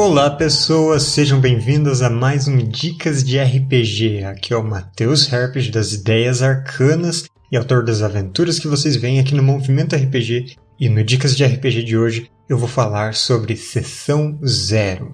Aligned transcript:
Olá 0.00 0.30
pessoas, 0.30 1.02
sejam 1.02 1.38
bem-vindos 1.38 2.00
a 2.00 2.08
mais 2.08 2.48
um 2.48 2.56
Dicas 2.56 3.22
de 3.22 3.38
RPG. 3.38 4.24
Aqui 4.24 4.54
é 4.54 4.56
o 4.56 4.64
Matheus 4.64 5.30
Herpes 5.30 5.70
das 5.70 5.92
Ideias 5.92 6.40
Arcanas 6.40 7.26
e 7.52 7.56
autor 7.56 7.84
das 7.84 8.00
aventuras 8.00 8.58
que 8.58 8.66
vocês 8.66 8.96
veem 8.96 9.20
aqui 9.20 9.34
no 9.34 9.42
Movimento 9.42 9.94
RPG. 9.94 10.56
E 10.80 10.88
no 10.88 11.04
Dicas 11.04 11.36
de 11.36 11.44
RPG 11.44 11.82
de 11.82 11.98
hoje 11.98 12.30
eu 12.48 12.56
vou 12.56 12.66
falar 12.66 13.12
sobre 13.12 13.54
Sessão 13.56 14.40
Zero. 14.42 15.12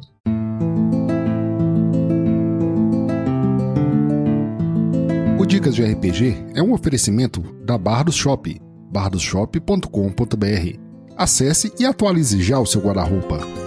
O 5.37 5.45
Dicas 5.45 5.75
de 5.75 5.83
RPG 5.83 6.45
é 6.55 6.63
um 6.63 6.73
oferecimento 6.73 7.43
da 7.65 7.77
Bardos 7.77 8.15
Shop, 8.15 8.57
bardosshop.com.br. 8.93 10.79
Acesse 11.17 11.73
e 11.77 11.85
atualize 11.85 12.41
já 12.41 12.61
o 12.61 12.67
seu 12.67 12.81
guarda-roupa. 12.81 13.66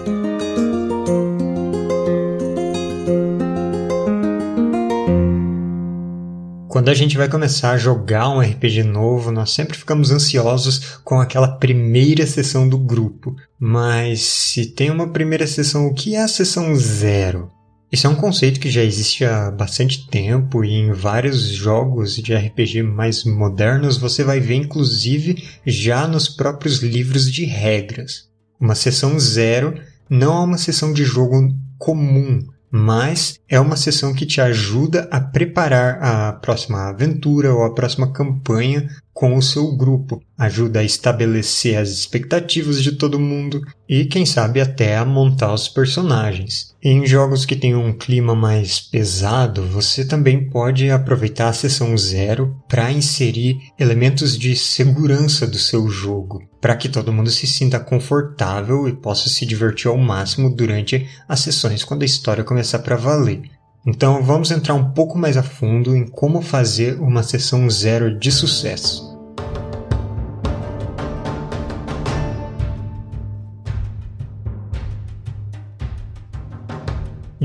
Quando 6.70 6.88
a 6.88 6.94
gente 6.94 7.16
vai 7.16 7.28
começar 7.28 7.72
a 7.72 7.76
jogar 7.76 8.28
um 8.28 8.38
RPG 8.38 8.84
novo, 8.84 9.32
nós 9.32 9.50
sempre 9.50 9.76
ficamos 9.76 10.12
ansiosos 10.12 11.00
com 11.02 11.20
aquela 11.20 11.56
primeira 11.56 12.24
sessão 12.24 12.68
do 12.68 12.78
grupo. 12.78 13.34
Mas 13.58 14.20
se 14.20 14.66
tem 14.66 14.88
uma 14.88 15.08
primeira 15.08 15.48
sessão, 15.48 15.88
o 15.88 15.92
que 15.92 16.14
é 16.14 16.22
a 16.22 16.28
sessão 16.28 16.76
zero? 16.76 17.50
Isso 17.90 18.06
é 18.06 18.10
um 18.10 18.14
conceito 18.14 18.60
que 18.60 18.70
já 18.70 18.84
existe 18.84 19.24
há 19.24 19.50
bastante 19.50 20.06
tempo 20.06 20.64
e 20.64 20.72
em 20.72 20.92
vários 20.92 21.42
jogos 21.42 22.14
de 22.14 22.32
RPG 22.32 22.84
mais 22.84 23.24
modernos 23.24 23.98
você 23.98 24.22
vai 24.22 24.38
ver 24.38 24.54
inclusive 24.54 25.42
já 25.66 26.06
nos 26.06 26.28
próprios 26.28 26.84
livros 26.84 27.32
de 27.32 27.44
regras. 27.46 28.28
Uma 28.60 28.76
sessão 28.76 29.18
zero 29.18 29.74
não 30.08 30.40
é 30.40 30.44
uma 30.44 30.58
sessão 30.58 30.92
de 30.92 31.02
jogo 31.02 31.52
comum, 31.76 32.46
mas 32.70 33.40
é 33.48 33.58
uma 33.58 33.76
sessão 33.76 34.14
que 34.14 34.24
te 34.24 34.40
ajuda 34.40 35.08
a 35.10 35.20
preparar 35.20 36.02
a 36.02 36.32
próxima 36.34 36.88
aventura 36.88 37.52
ou 37.52 37.64
a 37.64 37.74
próxima 37.74 38.12
campanha 38.12 38.88
com 39.20 39.36
o 39.36 39.42
seu 39.42 39.76
grupo, 39.76 40.22
ajuda 40.38 40.80
a 40.80 40.82
estabelecer 40.82 41.76
as 41.76 41.90
expectativas 41.90 42.82
de 42.82 42.92
todo 42.92 43.20
mundo 43.20 43.60
e, 43.86 44.06
quem 44.06 44.24
sabe, 44.24 44.62
até 44.62 44.96
a 44.96 45.04
montar 45.04 45.52
os 45.52 45.68
personagens. 45.68 46.74
Em 46.82 47.06
jogos 47.06 47.44
que 47.44 47.54
têm 47.54 47.76
um 47.76 47.92
clima 47.92 48.34
mais 48.34 48.80
pesado, 48.80 49.66
você 49.66 50.06
também 50.06 50.48
pode 50.48 50.88
aproveitar 50.88 51.50
a 51.50 51.52
sessão 51.52 51.98
zero 51.98 52.56
para 52.66 52.90
inserir 52.90 53.58
elementos 53.78 54.38
de 54.38 54.56
segurança 54.56 55.46
do 55.46 55.58
seu 55.58 55.90
jogo, 55.90 56.42
para 56.58 56.74
que 56.74 56.88
todo 56.88 57.12
mundo 57.12 57.30
se 57.30 57.46
sinta 57.46 57.78
confortável 57.78 58.88
e 58.88 58.94
possa 58.94 59.28
se 59.28 59.44
divertir 59.44 59.88
ao 59.88 59.98
máximo 59.98 60.48
durante 60.48 61.06
as 61.28 61.40
sessões 61.40 61.84
quando 61.84 62.04
a 62.04 62.06
história 62.06 62.42
começar 62.42 62.78
para 62.78 62.96
valer. 62.96 63.42
Então 63.86 64.22
vamos 64.22 64.50
entrar 64.50 64.72
um 64.72 64.92
pouco 64.92 65.18
mais 65.18 65.36
a 65.36 65.42
fundo 65.42 65.94
em 65.94 66.06
como 66.06 66.40
fazer 66.40 66.98
uma 66.98 67.22
sessão 67.22 67.68
zero 67.68 68.18
de 68.18 68.32
sucesso. 68.32 69.09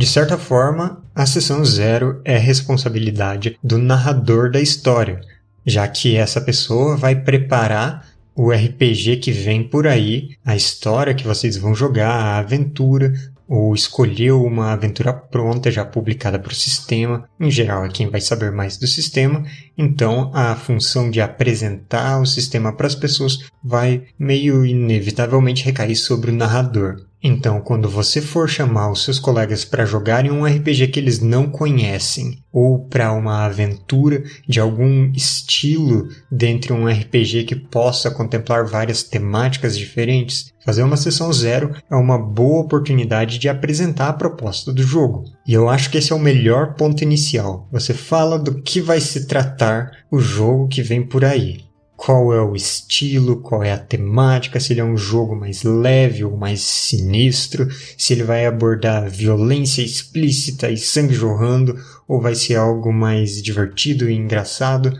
De 0.05 0.11
certa 0.11 0.37
forma, 0.37 1.01
a 1.15 1.25
sessão 1.25 1.65
zero 1.65 2.21
é 2.23 2.37
responsabilidade 2.37 3.57
do 3.63 3.79
narrador 3.79 4.51
da 4.51 4.61
história, 4.61 5.19
já 5.65 5.87
que 5.87 6.15
essa 6.15 6.39
pessoa 6.39 6.95
vai 6.95 7.15
preparar 7.15 8.07
o 8.35 8.51
RPG 8.51 9.17
que 9.17 9.31
vem 9.31 9.67
por 9.67 9.87
aí, 9.87 10.37
a 10.45 10.55
história 10.55 11.15
que 11.15 11.25
vocês 11.25 11.57
vão 11.57 11.73
jogar, 11.73 12.11
a 12.11 12.37
aventura, 12.37 13.13
ou 13.47 13.73
escolheu 13.73 14.43
uma 14.43 14.73
aventura 14.73 15.11
pronta 15.11 15.71
já 15.71 15.83
publicada 15.83 16.37
para 16.37 16.51
o 16.51 16.55
sistema, 16.55 17.27
em 17.39 17.49
geral 17.49 17.83
é 17.83 17.89
quem 17.89 18.07
vai 18.07 18.21
saber 18.21 18.51
mais 18.51 18.77
do 18.77 18.85
sistema, 18.85 19.43
então 19.75 20.29
a 20.35 20.55
função 20.55 21.09
de 21.09 21.19
apresentar 21.19 22.21
o 22.21 22.27
sistema 22.27 22.71
para 22.71 22.85
as 22.85 22.95
pessoas 22.95 23.39
vai 23.63 24.03
meio 24.19 24.63
inevitavelmente 24.63 25.65
recair 25.65 25.95
sobre 25.95 26.29
o 26.29 26.35
narrador. 26.35 27.03
Então, 27.27 27.59
quando 27.59 27.89
você 27.89 28.21
for 28.21 28.47
chamar 28.47 28.91
os 28.91 29.03
seus 29.03 29.17
colegas 29.17 29.65
para 29.65 29.83
jogarem 29.83 30.29
um 30.29 30.45
RPG 30.45 30.89
que 30.89 30.99
eles 30.99 31.19
não 31.19 31.49
conhecem, 31.49 32.37
ou 32.53 32.85
para 32.87 33.11
uma 33.13 33.45
aventura 33.45 34.23
de 34.47 34.59
algum 34.59 35.11
estilo 35.11 36.07
dentro 36.31 36.75
de 36.75 36.79
um 36.79 36.87
RPG 36.87 37.45
que 37.45 37.55
possa 37.55 38.11
contemplar 38.11 38.67
várias 38.67 39.01
temáticas 39.01 39.75
diferentes, 39.75 40.53
fazer 40.63 40.83
uma 40.83 40.97
sessão 40.97 41.33
zero 41.33 41.73
é 41.89 41.95
uma 41.95 42.19
boa 42.19 42.61
oportunidade 42.61 43.39
de 43.39 43.49
apresentar 43.49 44.09
a 44.09 44.13
proposta 44.13 44.71
do 44.71 44.83
jogo. 44.83 45.23
E 45.47 45.53
eu 45.55 45.67
acho 45.67 45.89
que 45.89 45.97
esse 45.97 46.13
é 46.13 46.15
o 46.15 46.19
melhor 46.19 46.75
ponto 46.75 47.03
inicial. 47.03 47.67
Você 47.71 47.95
fala 47.95 48.37
do 48.37 48.61
que 48.61 48.79
vai 48.79 49.01
se 49.01 49.25
tratar 49.25 49.89
o 50.11 50.19
jogo 50.19 50.67
que 50.67 50.83
vem 50.83 51.01
por 51.01 51.25
aí 51.25 51.64
qual 51.95 52.33
é 52.33 52.41
o 52.41 52.55
estilo, 52.55 53.41
qual 53.41 53.63
é 53.63 53.71
a 53.71 53.77
temática, 53.77 54.59
se 54.59 54.73
ele 54.73 54.81
é 54.81 54.85
um 54.85 54.97
jogo 54.97 55.35
mais 55.35 55.63
leve 55.63 56.23
ou 56.23 56.35
mais 56.35 56.61
sinistro, 56.61 57.67
se 57.97 58.13
ele 58.13 58.23
vai 58.23 58.45
abordar 58.45 59.09
violência 59.09 59.81
explícita 59.81 60.69
e 60.69 60.77
sangue 60.77 61.13
jorrando, 61.13 61.77
ou 62.07 62.21
vai 62.21 62.35
ser 62.35 62.55
algo 62.55 62.91
mais 62.91 63.41
divertido 63.41 64.09
e 64.09 64.15
engraçado, 64.15 64.93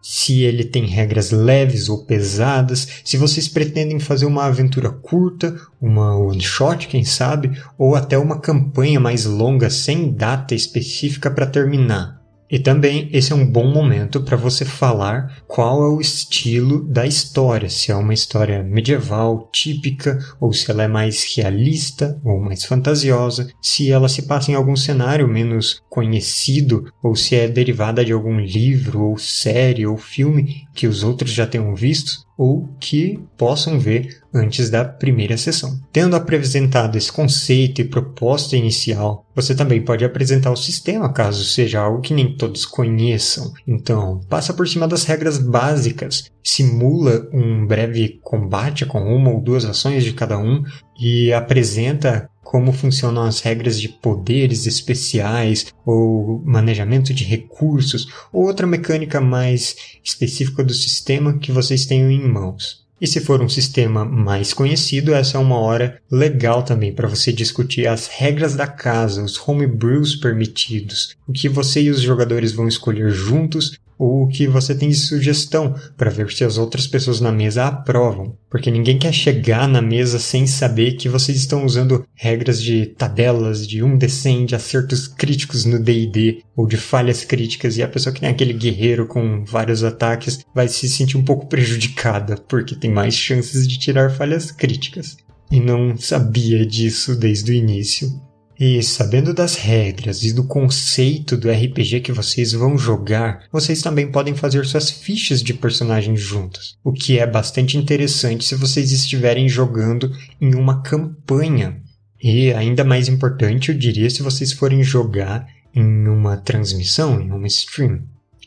se 0.00 0.42
ele 0.42 0.62
tem 0.62 0.86
regras 0.86 1.32
leves 1.32 1.88
ou 1.88 2.04
pesadas, 2.04 2.86
se 3.04 3.16
vocês 3.16 3.48
pretendem 3.48 3.98
fazer 3.98 4.24
uma 4.24 4.44
aventura 4.44 4.88
curta, 4.88 5.60
uma 5.80 6.16
one 6.16 6.40
shot, 6.40 6.86
quem 6.86 7.04
sabe, 7.04 7.60
ou 7.76 7.96
até 7.96 8.16
uma 8.16 8.38
campanha 8.38 9.00
mais 9.00 9.24
longa 9.24 9.68
sem 9.68 10.12
data 10.12 10.54
específica 10.54 11.28
para 11.28 11.44
terminar. 11.44 12.24
E 12.50 12.58
também 12.58 13.08
esse 13.12 13.32
é 13.32 13.34
um 13.34 13.46
bom 13.46 13.72
momento 13.72 14.22
para 14.22 14.36
você 14.36 14.64
falar 14.64 15.42
qual 15.46 15.82
é 15.84 15.88
o 15.88 16.00
estilo 16.00 16.84
da 16.84 17.04
história, 17.06 17.68
se 17.68 17.90
é 17.90 17.94
uma 17.94 18.14
história 18.14 18.62
medieval 18.62 19.48
típica 19.52 20.18
ou 20.40 20.52
se 20.52 20.70
ela 20.70 20.84
é 20.84 20.88
mais 20.88 21.24
realista 21.36 22.20
ou 22.24 22.40
mais 22.40 22.64
fantasiosa, 22.64 23.48
se 23.60 23.90
ela 23.90 24.08
se 24.08 24.22
passa 24.22 24.52
em 24.52 24.54
algum 24.54 24.76
cenário 24.76 25.26
menos 25.26 25.82
conhecido 25.96 26.92
ou 27.02 27.16
se 27.16 27.34
é 27.34 27.48
derivada 27.48 28.04
de 28.04 28.12
algum 28.12 28.38
livro 28.38 29.02
ou 29.02 29.16
série 29.16 29.86
ou 29.86 29.96
filme 29.96 30.66
que 30.74 30.86
os 30.86 31.02
outros 31.02 31.30
já 31.30 31.46
tenham 31.46 31.74
visto 31.74 32.26
ou 32.36 32.68
que 32.78 33.18
possam 33.38 33.78
ver 33.78 34.20
antes 34.34 34.68
da 34.68 34.84
primeira 34.84 35.38
sessão. 35.38 35.80
Tendo 35.90 36.14
apresentado 36.14 36.98
esse 36.98 37.10
conceito 37.10 37.80
e 37.80 37.84
proposta 37.84 38.54
inicial, 38.58 39.24
você 39.34 39.54
também 39.54 39.82
pode 39.82 40.04
apresentar 40.04 40.50
o 40.50 40.56
sistema 40.56 41.10
caso 41.10 41.42
seja 41.46 41.80
algo 41.80 42.02
que 42.02 42.12
nem 42.12 42.36
todos 42.36 42.66
conheçam. 42.66 43.54
Então, 43.66 44.20
passa 44.28 44.52
por 44.52 44.68
cima 44.68 44.86
das 44.86 45.04
regras 45.04 45.38
básicas, 45.38 46.30
simula 46.44 47.26
um 47.32 47.66
breve 47.66 48.20
combate 48.22 48.84
com 48.84 49.00
uma 49.00 49.30
ou 49.30 49.40
duas 49.40 49.64
ações 49.64 50.04
de 50.04 50.12
cada 50.12 50.38
um 50.38 50.62
e 51.00 51.32
apresenta 51.32 52.28
como 52.46 52.72
funcionam 52.72 53.24
as 53.24 53.40
regras 53.40 53.80
de 53.80 53.88
poderes 53.88 54.66
especiais 54.66 55.66
ou 55.84 56.40
manejamento 56.44 57.12
de 57.12 57.24
recursos 57.24 58.06
ou 58.32 58.46
outra 58.46 58.68
mecânica 58.68 59.20
mais 59.20 59.74
específica 60.02 60.62
do 60.62 60.72
sistema 60.72 61.38
que 61.38 61.50
vocês 61.50 61.86
tenham 61.86 62.08
em 62.08 62.22
mãos. 62.22 62.86
E 63.00 63.06
se 63.06 63.20
for 63.20 63.42
um 63.42 63.48
sistema 63.48 64.04
mais 64.04 64.54
conhecido, 64.54 65.12
essa 65.12 65.36
é 65.36 65.40
uma 65.40 65.58
hora 65.58 66.00
legal 66.08 66.62
também 66.62 66.94
para 66.94 67.08
você 67.08 67.32
discutir 67.32 67.88
as 67.88 68.06
regras 68.06 68.54
da 68.54 68.66
casa, 68.68 69.24
os 69.24 69.36
homebrews 69.46 70.14
permitidos, 70.14 71.16
o 71.26 71.32
que 71.32 71.48
você 71.48 71.82
e 71.82 71.90
os 71.90 72.00
jogadores 72.00 72.52
vão 72.52 72.68
escolher 72.68 73.10
juntos 73.10 73.76
ou 73.98 74.24
o 74.24 74.28
que 74.28 74.46
você 74.46 74.74
tem 74.74 74.88
de 74.88 74.96
sugestão 74.96 75.74
para 75.96 76.10
ver 76.10 76.30
se 76.30 76.44
as 76.44 76.58
outras 76.58 76.86
pessoas 76.86 77.20
na 77.20 77.32
mesa 77.32 77.66
aprovam. 77.66 78.36
Porque 78.50 78.70
ninguém 78.70 78.98
quer 78.98 79.12
chegar 79.12 79.68
na 79.68 79.80
mesa 79.80 80.18
sem 80.18 80.46
saber 80.46 80.96
que 80.96 81.08
vocês 81.08 81.36
estão 81.38 81.64
usando 81.64 82.06
regras 82.14 82.62
de 82.62 82.86
tabelas, 82.86 83.66
de 83.66 83.82
um 83.82 83.96
descende, 83.96 84.54
acertos 84.54 85.08
críticos 85.08 85.64
no 85.64 85.78
D&D 85.78 86.42
ou 86.56 86.66
de 86.66 86.76
falhas 86.76 87.24
críticas 87.24 87.76
e 87.76 87.82
a 87.82 87.88
pessoa 87.88 88.12
que 88.12 88.20
tem 88.20 88.28
aquele 88.28 88.52
guerreiro 88.52 89.06
com 89.06 89.44
vários 89.44 89.84
ataques 89.84 90.44
vai 90.54 90.68
se 90.68 90.88
sentir 90.88 91.16
um 91.16 91.24
pouco 91.24 91.46
prejudicada 91.46 92.36
porque 92.48 92.74
tem 92.74 92.90
mais 92.90 93.14
chances 93.14 93.66
de 93.66 93.78
tirar 93.78 94.10
falhas 94.10 94.50
críticas. 94.50 95.16
E 95.50 95.60
não 95.60 95.96
sabia 95.96 96.66
disso 96.66 97.14
desde 97.14 97.52
o 97.52 97.54
início. 97.54 98.25
E 98.58 98.82
sabendo 98.82 99.34
das 99.34 99.54
regras 99.54 100.22
e 100.22 100.32
do 100.32 100.44
conceito 100.44 101.36
do 101.36 101.50
RPG 101.50 102.00
que 102.00 102.12
vocês 102.12 102.52
vão 102.52 102.78
jogar, 102.78 103.44
vocês 103.52 103.82
também 103.82 104.10
podem 104.10 104.34
fazer 104.34 104.64
suas 104.64 104.90
fichas 104.90 105.42
de 105.42 105.52
personagens 105.52 106.18
juntos, 106.18 106.78
o 106.82 106.90
que 106.90 107.18
é 107.18 107.26
bastante 107.26 107.76
interessante 107.76 108.46
se 108.46 108.54
vocês 108.54 108.92
estiverem 108.92 109.46
jogando 109.46 110.10
em 110.40 110.54
uma 110.54 110.80
campanha. 110.82 111.82
E 112.22 112.50
ainda 112.54 112.82
mais 112.82 113.08
importante, 113.08 113.68
eu 113.68 113.76
diria, 113.76 114.08
se 114.08 114.22
vocês 114.22 114.52
forem 114.52 114.82
jogar 114.82 115.46
em 115.74 116.08
uma 116.08 116.38
transmissão, 116.38 117.20
em 117.20 117.30
uma 117.30 117.46
stream 117.46 118.00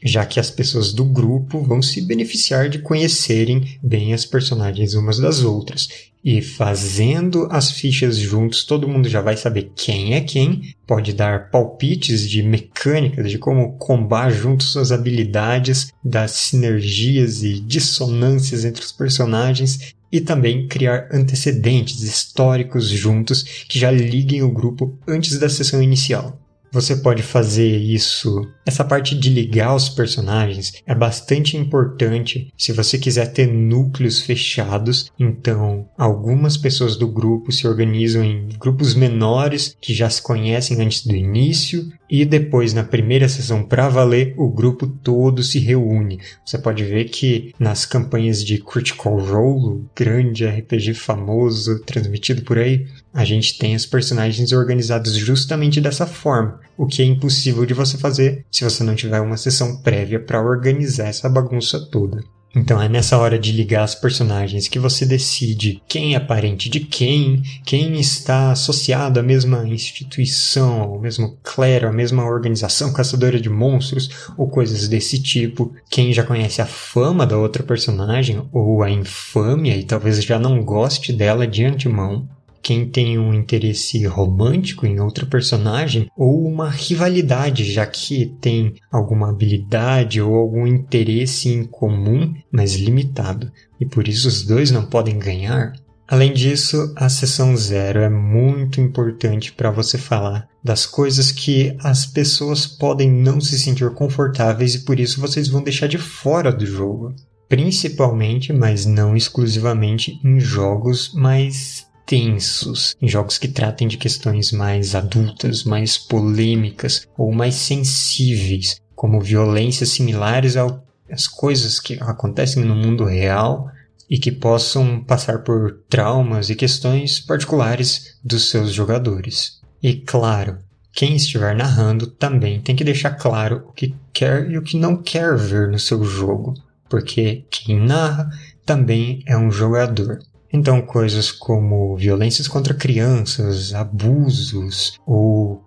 já 0.03 0.25
que 0.25 0.39
as 0.39 0.49
pessoas 0.49 0.93
do 0.93 1.03
grupo 1.03 1.61
vão 1.61 1.81
se 1.81 2.01
beneficiar 2.01 2.69
de 2.69 2.79
conhecerem 2.79 3.77
bem 3.83 4.13
as 4.13 4.25
personagens 4.25 4.93
umas 4.93 5.17
das 5.17 5.41
outras. 5.41 5.89
E 6.23 6.41
fazendo 6.41 7.47
as 7.49 7.71
fichas 7.71 8.17
juntos, 8.17 8.65
todo 8.65 8.87
mundo 8.87 9.07
já 9.07 9.21
vai 9.21 9.37
saber 9.37 9.71
quem 9.75 10.13
é 10.13 10.21
quem, 10.21 10.73
pode 10.85 11.13
dar 11.13 11.49
palpites 11.49 12.29
de 12.29 12.43
mecânicas, 12.43 13.31
de 13.31 13.37
como 13.37 13.77
combar 13.77 14.29
juntos 14.31 14.71
suas 14.71 14.91
habilidades, 14.91 15.93
das 16.03 16.31
sinergias 16.31 17.43
e 17.43 17.59
dissonâncias 17.59 18.65
entre 18.65 18.83
os 18.83 18.91
personagens 18.91 19.95
e 20.11 20.19
também 20.19 20.67
criar 20.67 21.07
antecedentes 21.11 22.01
históricos 22.01 22.89
juntos 22.89 23.43
que 23.67 23.79
já 23.79 23.91
liguem 23.91 24.41
o 24.41 24.51
grupo 24.51 24.97
antes 25.07 25.37
da 25.37 25.47
sessão 25.47 25.81
inicial. 25.81 26.39
Você 26.71 26.95
pode 26.97 27.23
fazer 27.23 27.77
isso. 27.77 28.41
Essa 28.65 28.83
parte 28.83 29.15
de 29.15 29.29
ligar 29.29 29.75
os 29.75 29.89
personagens 29.89 30.73
é 30.85 30.93
bastante 30.93 31.57
importante 31.57 32.53
se 32.57 32.71
você 32.71 32.97
quiser 32.97 33.33
ter 33.33 33.47
núcleos 33.47 34.21
fechados. 34.21 35.11
Então, 35.19 35.89
algumas 35.97 36.57
pessoas 36.57 36.95
do 36.95 37.07
grupo 37.07 37.51
se 37.51 37.67
organizam 37.67 38.23
em 38.23 38.49
grupos 38.59 38.93
menores 38.93 39.75
que 39.81 39.93
já 39.93 40.09
se 40.09 40.21
conhecem 40.21 40.79
antes 40.81 41.05
do 41.05 41.15
início 41.15 41.91
e 42.09 42.25
depois 42.25 42.73
na 42.73 42.83
primeira 42.83 43.29
sessão 43.29 43.63
para 43.63 43.87
valer, 43.87 44.33
o 44.37 44.49
grupo 44.49 44.87
todo 44.87 45.43
se 45.43 45.59
reúne. 45.59 46.19
Você 46.43 46.57
pode 46.57 46.83
ver 46.83 47.05
que 47.05 47.53
nas 47.59 47.85
campanhas 47.85 48.43
de 48.43 48.57
Critical 48.57 49.19
Role, 49.19 49.85
grande 49.95 50.45
RPG 50.45 50.95
famoso 50.95 51.79
transmitido 51.85 52.41
por 52.41 52.57
aí, 52.57 52.87
a 53.13 53.23
gente 53.23 53.57
tem 53.57 53.75
os 53.75 53.85
personagens 53.85 54.51
organizados 54.51 55.15
justamente 55.15 55.79
dessa 55.79 56.07
forma, 56.07 56.59
o 56.77 56.87
que 56.87 57.01
é 57.01 57.05
impossível 57.05 57.65
de 57.65 57.73
você 57.73 57.97
fazer 57.97 58.45
se 58.51 58.63
você 58.63 58.83
não 58.83 58.95
tiver 58.95 59.19
uma 59.19 59.37
sessão 59.37 59.77
prévia 59.81 60.19
para 60.19 60.41
organizar 60.41 61.07
essa 61.07 61.29
bagunça 61.29 61.79
toda. 61.91 62.23
Então 62.55 62.81
é 62.81 62.89
nessa 62.89 63.17
hora 63.17 63.37
de 63.37 63.51
ligar 63.51 63.83
as 63.83 63.93
personagens 63.93 64.67
que 64.67 64.79
você 64.79 65.05
decide 65.05 65.81
quem 65.87 66.15
é 66.15 66.19
parente 66.19 66.67
de 66.67 66.79
quem, 66.79 67.43
quem 67.63 67.99
está 67.99 68.51
associado 68.51 69.19
à 69.19 69.23
mesma 69.23 69.67
instituição, 69.67 70.81
ao 70.81 70.99
mesmo 70.99 71.37
clero, 71.43 71.87
à 71.87 71.91
mesma 71.91 72.25
organização 72.25 72.91
caçadora 72.91 73.39
de 73.39 73.49
monstros 73.49 74.09
ou 74.35 74.49
coisas 74.49 74.87
desse 74.87 75.21
tipo, 75.21 75.73
quem 75.89 76.11
já 76.11 76.23
conhece 76.23 76.61
a 76.61 76.65
fama 76.65 77.25
da 77.25 77.37
outra 77.37 77.61
personagem 77.61 78.41
ou 78.51 78.81
a 78.81 78.89
infâmia 78.89 79.77
e 79.77 79.83
talvez 79.83 80.23
já 80.23 80.39
não 80.39 80.63
goste 80.63 81.13
dela 81.13 81.45
de 81.45 81.63
antemão 81.63 82.27
quem 82.61 82.89
tem 82.89 83.17
um 83.17 83.33
interesse 83.33 84.05
romântico 84.05 84.85
em 84.85 84.99
outra 84.99 85.25
personagem 85.25 86.09
ou 86.17 86.45
uma 86.45 86.69
rivalidade, 86.69 87.71
já 87.71 87.85
que 87.85 88.35
tem 88.39 88.75
alguma 88.91 89.29
habilidade 89.29 90.21
ou 90.21 90.35
algum 90.35 90.67
interesse 90.67 91.49
em 91.49 91.63
comum, 91.63 92.33
mas 92.51 92.75
limitado, 92.75 93.51
e 93.79 93.85
por 93.85 94.07
isso 94.07 94.27
os 94.27 94.43
dois 94.43 94.71
não 94.71 94.85
podem 94.85 95.17
ganhar. 95.17 95.73
Além 96.07 96.33
disso, 96.33 96.91
a 96.95 97.07
sessão 97.07 97.55
zero 97.55 97.99
é 97.99 98.09
muito 98.09 98.81
importante 98.81 99.53
para 99.53 99.69
você 99.69 99.95
falar 99.95 100.47
das 100.63 100.85
coisas 100.85 101.31
que 101.31 101.77
as 101.79 102.05
pessoas 102.05 102.65
podem 102.65 103.09
não 103.09 103.39
se 103.39 103.59
sentir 103.59 103.89
confortáveis 103.91 104.73
e 104.73 104.79
por 104.79 104.99
isso 104.99 105.21
vocês 105.21 105.47
vão 105.47 105.61
deixar 105.61 105.87
de 105.87 105.99
fora 105.99 106.51
do 106.51 106.65
jogo. 106.65 107.13
Principalmente, 107.47 108.51
mas 108.51 108.85
não 108.85 109.15
exclusivamente, 109.15 110.19
em 110.23 110.39
jogos 110.39 111.13
mais 111.13 111.88
tensos, 112.09 112.95
em 112.99 113.07
jogos 113.07 113.37
que 113.37 113.47
tratem 113.47 113.87
de 113.87 113.95
questões 113.95 114.51
mais 114.51 114.95
adultas, 114.95 115.63
mais 115.63 115.95
polêmicas 115.95 117.07
ou 117.15 117.31
mais 117.31 117.53
sensíveis, 117.53 118.81
como 118.95 119.21
violências 119.21 119.89
similares 119.89 120.55
às 120.57 121.27
coisas 121.27 121.79
que 121.79 121.99
acontecem 122.01 122.65
no 122.65 122.75
mundo 122.75 123.05
real 123.05 123.69
e 124.09 124.17
que 124.17 124.31
possam 124.31 125.03
passar 125.03 125.43
por 125.43 125.83
traumas 125.87 126.49
e 126.49 126.55
questões 126.55 127.19
particulares 127.19 128.17
dos 128.23 128.49
seus 128.49 128.73
jogadores. 128.73 129.61
E 129.81 129.93
claro, 129.93 130.57
quem 130.91 131.15
estiver 131.15 131.55
narrando 131.55 132.07
também 132.07 132.59
tem 132.59 132.75
que 132.75 132.83
deixar 132.83 133.11
claro 133.11 133.65
o 133.67 133.71
que 133.71 133.93
quer 134.11 134.49
e 134.49 134.57
o 134.57 134.63
que 134.63 134.79
não 134.79 134.97
quer 134.97 135.37
ver 135.37 135.67
no 135.67 135.77
seu 135.77 136.03
jogo, 136.03 136.55
porque 136.89 137.45
quem 137.51 137.79
narra 137.79 138.31
também 138.65 139.23
é 139.27 139.37
um 139.37 139.51
jogador. 139.51 140.17
Então, 140.51 140.81
coisas 140.81 141.31
como 141.31 141.95
violências 141.95 142.47
contra 142.47 142.73
crianças, 142.73 143.73
abusos 143.73 144.99
ou 145.05 145.63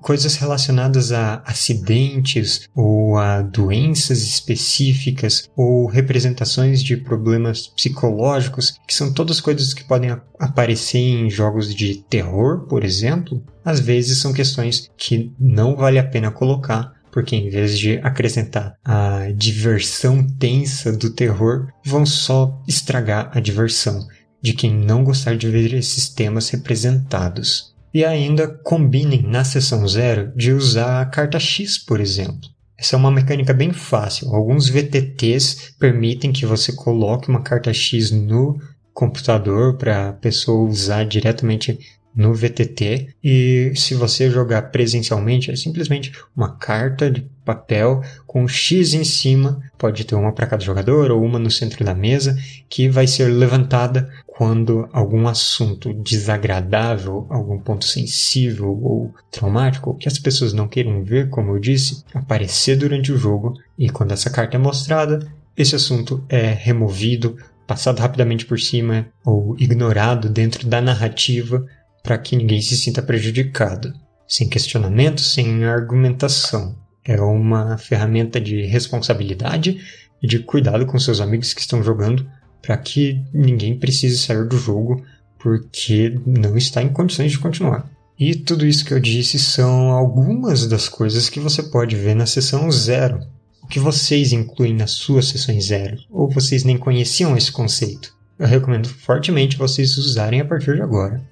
coisas 0.00 0.36
relacionadas 0.36 1.10
a 1.10 1.42
acidentes 1.46 2.68
ou 2.74 3.16
a 3.16 3.40
doenças 3.40 4.22
específicas 4.22 5.48
ou 5.56 5.86
representações 5.86 6.82
de 6.82 6.96
problemas 6.96 7.68
psicológicos, 7.68 8.78
que 8.86 8.94
são 8.94 9.12
todas 9.12 9.40
coisas 9.40 9.72
que 9.72 9.84
podem 9.84 10.10
aparecer 10.38 10.98
em 10.98 11.30
jogos 11.30 11.74
de 11.74 11.96
terror, 12.10 12.66
por 12.66 12.84
exemplo, 12.84 13.42
às 13.64 13.80
vezes 13.80 14.18
são 14.18 14.32
questões 14.32 14.90
que 14.96 15.32
não 15.38 15.74
vale 15.74 15.98
a 15.98 16.04
pena 16.04 16.30
colocar 16.30 16.92
porque 17.10 17.36
em 17.36 17.48
vez 17.48 17.78
de 17.78 18.00
acrescentar 18.02 18.74
a 18.84 19.28
diversão 19.36 20.26
tensa 20.36 20.90
do 20.90 21.10
terror, 21.10 21.68
vão 21.84 22.04
só 22.04 22.60
estragar 22.66 23.30
a 23.32 23.38
diversão 23.38 24.04
de 24.44 24.52
quem 24.52 24.70
não 24.74 25.02
gostar 25.02 25.38
de 25.38 25.48
ver 25.48 25.72
esses 25.72 26.06
temas 26.10 26.50
representados. 26.50 27.74
E 27.94 28.04
ainda 28.04 28.46
combinem 28.46 29.22
na 29.22 29.42
sessão 29.42 29.88
zero 29.88 30.30
de 30.36 30.52
usar 30.52 31.00
a 31.00 31.06
carta 31.06 31.40
X, 31.40 31.78
por 31.78 31.98
exemplo. 31.98 32.50
Essa 32.76 32.94
é 32.94 32.98
uma 32.98 33.10
mecânica 33.10 33.54
bem 33.54 33.72
fácil. 33.72 34.28
Alguns 34.34 34.68
VTTs 34.68 35.74
permitem 35.78 36.30
que 36.30 36.44
você 36.44 36.74
coloque 36.74 37.30
uma 37.30 37.40
carta 37.40 37.72
X 37.72 38.10
no 38.10 38.60
computador 38.92 39.78
para 39.78 40.10
a 40.10 40.12
pessoa 40.12 40.68
usar 40.68 41.04
diretamente 41.04 41.78
no 42.14 42.32
VTT 42.32 43.08
e 43.22 43.72
se 43.74 43.94
você 43.94 44.30
jogar 44.30 44.70
presencialmente 44.70 45.50
é 45.50 45.56
simplesmente 45.56 46.12
uma 46.36 46.56
carta 46.56 47.10
de 47.10 47.22
papel 47.44 48.02
com 48.26 48.46
X 48.46 48.94
em 48.94 49.04
cima, 49.04 49.60
pode 49.76 50.04
ter 50.04 50.14
uma 50.14 50.32
para 50.32 50.46
cada 50.46 50.64
jogador 50.64 51.10
ou 51.10 51.22
uma 51.22 51.38
no 51.38 51.50
centro 51.50 51.84
da 51.84 51.94
mesa, 51.94 52.38
que 52.68 52.88
vai 52.88 53.06
ser 53.06 53.26
levantada 53.26 54.08
quando 54.36 54.88
algum 54.92 55.28
assunto 55.28 55.94
desagradável, 55.94 57.24
algum 57.30 57.58
ponto 57.58 57.84
sensível 57.84 58.76
ou 58.82 59.14
traumático, 59.30 59.94
que 59.94 60.08
as 60.08 60.18
pessoas 60.18 60.52
não 60.52 60.66
queiram 60.66 61.04
ver, 61.04 61.30
como 61.30 61.52
eu 61.52 61.60
disse, 61.60 62.02
aparecer 62.12 62.76
durante 62.76 63.12
o 63.12 63.16
jogo, 63.16 63.54
e 63.78 63.88
quando 63.88 64.10
essa 64.10 64.30
carta 64.30 64.56
é 64.56 64.58
mostrada, 64.58 65.32
esse 65.56 65.76
assunto 65.76 66.24
é 66.28 66.50
removido, 66.50 67.36
passado 67.64 68.00
rapidamente 68.00 68.44
por 68.44 68.58
cima 68.58 69.06
ou 69.24 69.56
ignorado 69.56 70.28
dentro 70.28 70.66
da 70.66 70.80
narrativa 70.80 71.64
para 72.02 72.18
que 72.18 72.36
ninguém 72.36 72.60
se 72.60 72.76
sinta 72.76 73.00
prejudicado, 73.00 73.94
sem 74.26 74.48
questionamento, 74.48 75.20
sem 75.20 75.64
argumentação. 75.64 76.76
É 77.04 77.20
uma 77.20 77.78
ferramenta 77.78 78.40
de 78.40 78.62
responsabilidade 78.62 79.80
e 80.20 80.26
de 80.26 80.40
cuidado 80.40 80.86
com 80.86 80.98
seus 80.98 81.20
amigos 81.20 81.54
que 81.54 81.60
estão 81.60 81.82
jogando 81.82 82.26
para 82.64 82.76
que 82.76 83.20
ninguém 83.32 83.78
precise 83.78 84.18
sair 84.18 84.46
do 84.46 84.58
jogo 84.58 85.04
porque 85.38 86.18
não 86.24 86.56
está 86.56 86.82
em 86.82 86.88
condições 86.88 87.30
de 87.30 87.38
continuar. 87.38 87.86
E 88.18 88.34
tudo 88.34 88.64
isso 88.64 88.84
que 88.84 88.94
eu 88.94 89.00
disse 89.00 89.38
são 89.38 89.90
algumas 89.90 90.66
das 90.66 90.88
coisas 90.88 91.28
que 91.28 91.40
você 91.40 91.62
pode 91.62 91.94
ver 91.96 92.14
na 92.14 92.24
sessão 92.24 92.70
zero. 92.70 93.20
O 93.62 93.66
que 93.66 93.78
vocês 93.78 94.32
incluem 94.32 94.74
na 94.74 94.86
sua 94.86 95.20
sessão 95.20 95.60
zero? 95.60 95.98
Ou 96.10 96.30
vocês 96.30 96.64
nem 96.64 96.78
conheciam 96.78 97.36
esse 97.36 97.52
conceito? 97.52 98.14
Eu 98.38 98.46
recomendo 98.46 98.88
fortemente 98.88 99.58
vocês 99.58 99.98
usarem 99.98 100.40
a 100.40 100.44
partir 100.44 100.76
de 100.76 100.82
agora. 100.82 101.22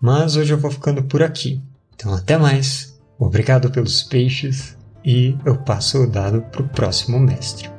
Mas 0.00 0.36
hoje 0.36 0.52
eu 0.52 0.58
vou 0.58 0.70
ficando 0.70 1.02
por 1.02 1.22
aqui. 1.22 1.60
Então 1.94 2.12
até 2.12 2.36
mais. 2.36 2.98
Obrigado 3.18 3.70
pelos 3.70 4.02
peixes 4.02 4.76
e 5.04 5.36
eu 5.44 5.56
passo 5.58 6.02
o 6.02 6.06
dado 6.06 6.42
para 6.42 6.62
o 6.62 6.68
próximo 6.68 7.18
mestre. 7.18 7.77